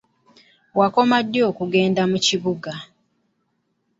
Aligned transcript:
Wakoma 0.79 1.17
ddi 1.25 1.39
okugenda 1.49 2.01
mu 2.11 2.17
kibuga? 2.25 2.71